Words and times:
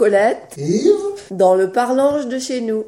Colette, 0.00 0.54
Yves, 0.56 0.94
dans 1.30 1.54
le 1.54 1.70
parlange 1.70 2.26
de 2.26 2.38
chez 2.38 2.62
nous. 2.62 2.86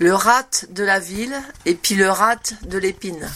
Le 0.00 0.12
rat 0.12 0.42
de 0.70 0.82
la 0.82 0.98
ville 0.98 1.40
et 1.66 1.76
puis 1.76 1.94
le 1.94 2.10
rat 2.10 2.34
de 2.62 2.78
l'épine. 2.78 3.30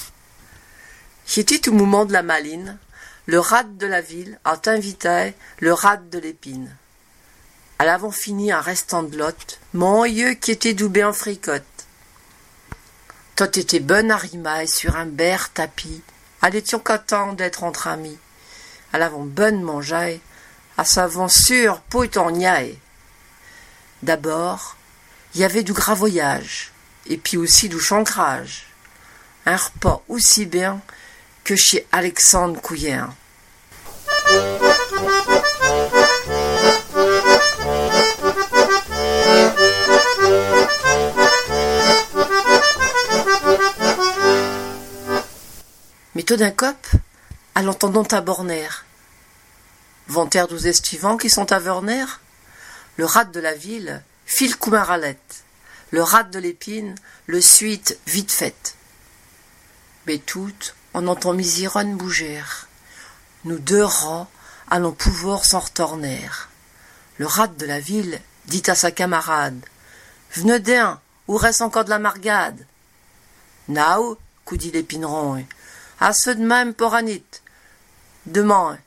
J'étais 1.24 1.60
tout 1.60 1.72
moment 1.72 2.04
de 2.04 2.12
la 2.12 2.24
maline, 2.24 2.78
le 3.26 3.38
rat 3.38 3.62
de 3.62 3.86
la 3.86 4.00
ville 4.00 4.40
a 4.42 4.56
invité 4.66 5.34
le 5.60 5.72
rat 5.72 5.98
de 5.98 6.18
l'épine. 6.18 6.76
Elle 7.78 7.88
avons 7.88 8.12
fini 8.12 8.52
un 8.52 8.60
restant 8.60 9.02
de 9.02 9.16
lot, 9.16 9.58
mon 9.72 10.04
yeux 10.04 10.34
qui 10.34 10.52
était 10.52 10.74
doubé 10.74 11.04
en 11.04 11.12
fricotte. 11.12 11.86
Tot 13.36 13.58
était 13.58 13.80
bonne 13.80 14.10
à 14.10 14.16
rimaille 14.16 14.68
sur 14.68 14.96
un 14.96 15.06
ber 15.06 15.52
tapis, 15.52 16.02
elle 16.46 16.56
était 16.56 16.78
content 16.78 17.32
d'être 17.32 17.64
entre 17.64 17.88
amis. 17.88 18.18
Elle 18.92 19.02
avons 19.02 19.24
bonne 19.24 19.62
manger, 19.62 20.20
à 20.76 20.84
savon 20.84 21.28
sûr 21.28 21.80
pour 21.88 22.04
en 22.16 22.30
niaille. 22.30 22.78
D'abord, 24.02 24.76
il 25.34 25.40
y 25.40 25.44
avait 25.44 25.62
du 25.62 25.72
gras 25.72 25.94
voyage, 25.94 26.70
et 27.06 27.16
puis 27.16 27.38
aussi 27.38 27.70
du 27.70 27.80
chancrage. 27.80 28.66
Un 29.46 29.56
repas 29.56 30.02
aussi 30.08 30.44
bien 30.44 30.82
que 31.44 31.56
chez 31.56 31.86
Alexandre 31.92 32.60
Couillère. 32.60 33.08
Mais 46.30 46.54
cop, 46.54 46.86
à 47.54 47.62
l'entendant 47.62 48.04
à 48.04 48.20
Borner. 48.20 48.68
Vanter 50.08 50.44
douze 50.48 50.66
estivants 50.66 51.16
qui 51.16 51.28
sont 51.28 51.52
à 51.52 51.58
Werner, 51.58 52.06
le 52.96 53.04
rat 53.04 53.24
de 53.24 53.40
la 53.40 53.54
ville 53.54 54.02
file 54.24 54.56
comme 54.56 54.74
un 54.74 54.82
ralette, 54.82 55.44
le 55.90 56.02
rat 56.02 56.24
de 56.24 56.38
l'épine 56.38 56.94
le 57.26 57.40
suite 57.40 57.98
vite 58.06 58.32
fait. 58.32 58.74
Mais 60.06 60.18
toutes, 60.18 60.74
on 60.94 61.06
entend 61.08 61.34
Misironne 61.34 61.96
bouger. 61.96 62.42
Nous 63.44 63.58
deux 63.58 63.84
rats 63.84 64.28
allons 64.70 64.92
pouvoir 64.92 65.44
s'en 65.44 65.60
retourner. 65.60 66.28
Le 67.18 67.26
rat 67.26 67.48
de 67.48 67.66
la 67.66 67.80
ville 67.80 68.20
dit 68.46 68.62
à 68.66 68.74
sa 68.74 68.90
camarade 68.90 69.60
Venez 70.32 70.60
d'un, 70.60 71.00
où 71.28 71.36
reste 71.36 71.62
encore 71.62 71.84
de 71.84 71.90
la 71.90 71.98
margade 71.98 72.66
Now, 73.68 74.18
dit 74.52 74.70
l'épineron, 74.70 75.44
à 76.00 76.12
ceux 76.12 76.34
de 76.34 76.44
même 76.44 76.74
pour 76.74 76.94
Anit. 76.94 77.24
Demain, 78.26 78.78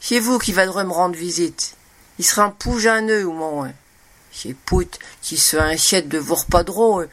c'est 0.00 0.20
vous 0.20 0.38
qui 0.38 0.52
vadrez 0.52 0.84
me 0.84 0.92
rendre 0.92 1.16
visite? 1.16 1.76
Il 2.18 2.24
sera 2.24 2.44
un 2.44 2.50
pouge 2.50 2.86
à 2.86 3.00
nœud 3.00 3.24
ou 3.24 3.32
mon. 3.32 3.72
C'est 4.32 4.54
Pout 4.54 4.98
qui 5.20 5.36
se 5.36 5.56
inquiète 5.56 6.08
de 6.08 6.18
vos 6.18 6.34
repas 6.34 6.64
drôles, 6.64 7.08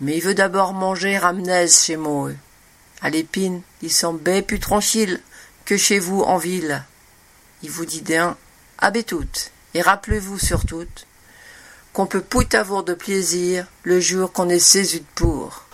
mais 0.00 0.16
il 0.16 0.22
veut 0.22 0.34
d'abord 0.34 0.74
manger 0.74 1.18
ramnaise 1.18 1.80
chez 1.80 1.96
moi. 1.96 2.30
À 3.00 3.10
l'épine, 3.10 3.62
sont 3.90 4.12
bien 4.12 4.42
plus 4.42 4.60
tranquilles 4.60 5.20
que 5.64 5.76
chez 5.76 5.98
vous 5.98 6.20
en 6.22 6.36
ville. 6.36 6.84
Il 7.62 7.70
vous 7.70 7.84
dit 7.84 8.02
d'un, 8.02 8.36
habez 8.78 9.02
toutes, 9.02 9.50
et 9.74 9.82
rappelez-vous 9.82 10.38
surtout 10.38 10.86
qu'on 11.92 12.06
peut 12.06 12.22
tout 12.22 12.46
avoir 12.52 12.84
de 12.84 12.94
plaisir 12.94 13.66
le 13.82 14.00
jour 14.00 14.32
qu'on 14.32 14.48
est 14.48 14.58
saisi 14.58 15.04
pour. 15.14 15.64